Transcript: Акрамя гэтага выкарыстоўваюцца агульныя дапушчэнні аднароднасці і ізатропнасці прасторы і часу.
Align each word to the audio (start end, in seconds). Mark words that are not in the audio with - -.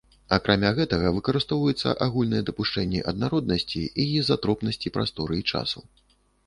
Акрамя 0.35 0.69
гэтага 0.79 1.11
выкарыстоўваюцца 1.17 1.93
агульныя 2.05 2.47
дапушчэнні 2.49 3.05
аднароднасці 3.13 3.81
і 4.07 4.09
ізатропнасці 4.19 4.95
прасторы 4.99 5.35
і 5.45 5.51
часу. 5.55 5.79